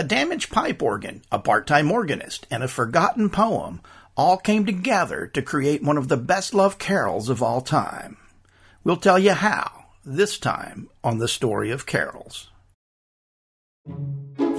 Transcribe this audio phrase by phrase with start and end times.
[0.00, 3.80] A damaged pipe organ, a part-time organist, and a forgotten poem
[4.16, 8.16] all came together to create one of the best loved carols of all time.
[8.84, 12.48] We'll tell you how, this time on The Story of Carols.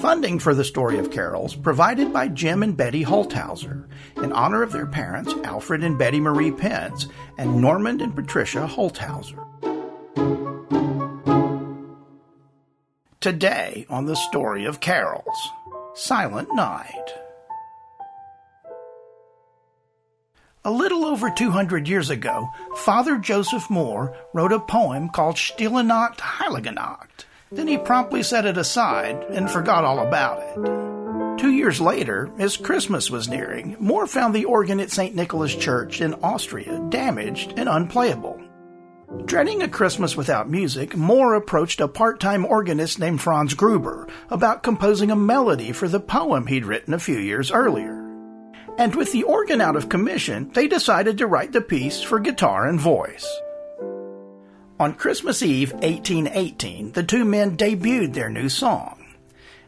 [0.01, 3.87] Funding for the story of carols provided by Jim and Betty Holthouser
[4.17, 9.48] in honor of their parents Alfred and Betty Marie Pence and Norman and Patricia Holthouser.
[13.21, 15.49] Today on the story of carols,
[15.93, 17.13] Silent Night.
[20.63, 26.19] A little over 200 years ago, Father Joseph Mohr wrote a poem called Stille Nacht,
[26.19, 31.39] Heilige Nacht then he promptly set it aside and forgot all about it.
[31.39, 35.15] Two years later, as Christmas was nearing, Mohr found the organ at St.
[35.15, 38.28] Nicholas Church in Austria damaged and unplayable.
[39.29, 44.63] Dreading a Christmas without music, Mohr approached a part time organist named Franz Gruber about
[44.63, 48.09] composing a melody for the poem he'd written a few years earlier.
[48.79, 52.65] And with the organ out of commission, they decided to write the piece for guitar
[52.65, 53.27] and voice.
[54.79, 59.05] On Christmas Eve 1818, the two men debuted their new song.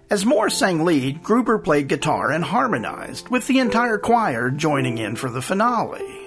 [0.09, 5.15] As Mohr sang lead, Gruber played guitar and harmonized, with the entire choir joining in
[5.15, 6.20] for the finale.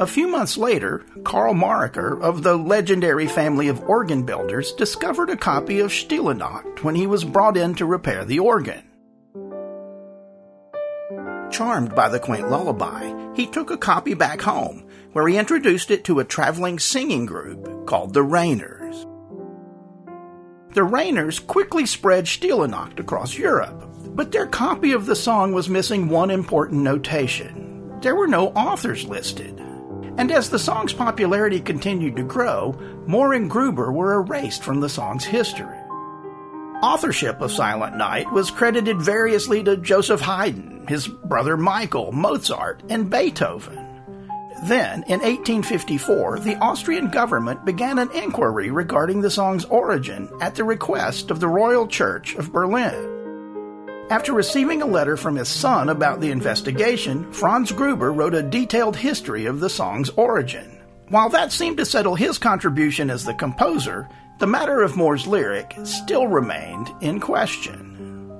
[0.00, 5.36] A few months later, Carl Marker of the legendary family of organ builders discovered a
[5.36, 8.82] copy of Stille Nacht when he was brought in to repair the organ.
[11.52, 16.02] Charmed by the quaint lullaby, he took a copy back home where he introduced it
[16.04, 19.06] to a traveling singing group called the Rainers.
[20.72, 25.68] The Rainers quickly spread Stille Nacht across Europe, but their copy of the song was
[25.68, 27.92] missing one important notation.
[28.00, 29.60] There were no authors listed.
[30.16, 34.88] And as the song's popularity continued to grow, Mohr and Gruber were erased from the
[34.88, 35.78] song's history.
[36.82, 43.10] Authorship of Silent Night was credited variously to Joseph Haydn, his brother Michael, Mozart, and
[43.10, 43.78] Beethoven.
[44.64, 50.64] Then, in 1854, the Austrian government began an inquiry regarding the song's origin at the
[50.64, 53.13] request of the Royal Church of Berlin.
[54.10, 58.96] After receiving a letter from his son about the investigation, Franz Gruber wrote a detailed
[58.96, 60.78] history of the song's origin.
[61.08, 64.08] While that seemed to settle his contribution as the composer,
[64.40, 68.30] the matter of Mohr's lyric still remained in question.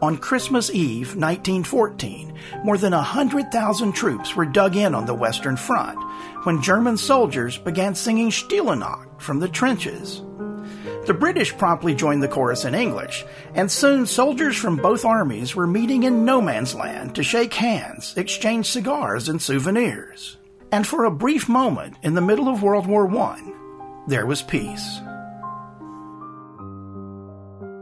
[0.00, 5.98] On Christmas Eve, 1914, more than 100,000 troops were dug in on the Western Front
[6.44, 10.22] when German soldiers began singing Stille Nacht from the trenches.
[11.08, 13.24] The British promptly joined the chorus in English,
[13.54, 18.14] and soon soldiers from both armies were meeting in no man's land to shake hands,
[18.18, 20.36] exchange cigars and souvenirs.
[20.70, 23.40] And for a brief moment in the middle of World War I,
[24.06, 25.00] there was peace.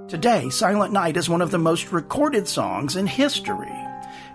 [0.07, 3.75] Today, Silent Night is one of the most recorded songs in history.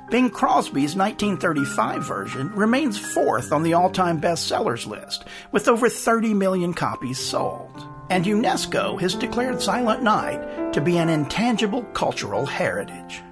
[0.09, 6.33] Bing Crosby's 1935 version remains fourth on the all time bestsellers list, with over 30
[6.33, 7.87] million copies sold.
[8.11, 13.23] And UNESCO has declared Silent Night to be an intangible cultural heritage.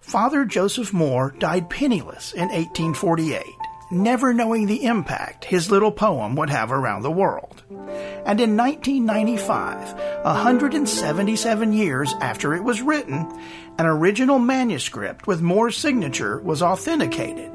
[0.00, 3.42] Father Joseph Mohr died penniless in 1848
[3.90, 7.62] never knowing the impact his little poem would have around the world.
[7.70, 13.26] And in 1995, 177 years after it was written,
[13.78, 17.50] an original manuscript with Mohr's signature was authenticated,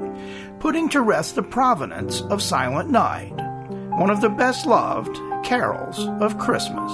[0.64, 3.34] putting to rest the provenance of Silent Night,
[3.98, 5.14] one of the best loved
[5.44, 6.90] carols of Christmas.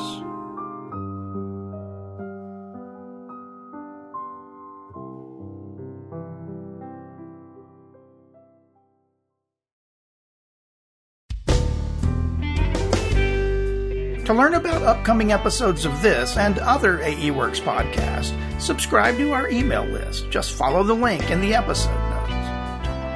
[14.26, 19.48] To learn about upcoming episodes of this and other AE Works podcasts, subscribe to our
[19.48, 20.28] email list.
[20.30, 22.09] Just follow the link in the episode.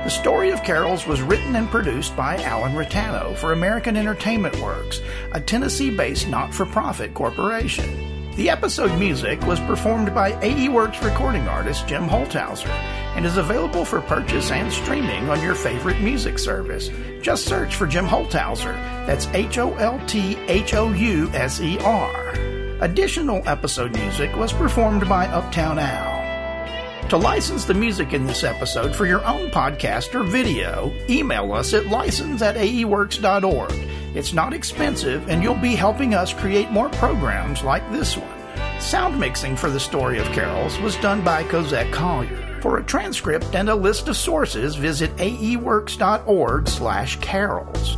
[0.05, 5.01] The Story of Carols was written and produced by Alan Rotano for American Entertainment Works,
[5.33, 8.33] a Tennessee based not for profit corporation.
[8.37, 12.69] The episode music was performed by AE Works recording artist Jim Holthouser
[13.17, 16.91] and is available for purchase and streaming on your favorite music service.
[17.23, 18.75] Just search for Jim Holthouser.
[19.07, 22.33] That's H O L T H O U S E R.
[22.83, 26.14] Additional episode music was performed by Uptown Al.
[27.15, 31.73] To license the music in this episode for your own podcast or video, email us
[31.73, 33.73] at license at aeworks.org.
[34.17, 38.81] It's not expensive, and you'll be helping us create more programs like this one.
[38.81, 42.59] Sound mixing for the story of carols was done by Cosette Collier.
[42.61, 47.97] For a transcript and a list of sources, visit aeworks.org slash carols.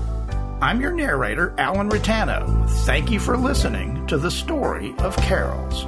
[0.60, 2.68] I'm your narrator, Alan Ritano.
[2.84, 5.86] Thank you for listening to the story of carols.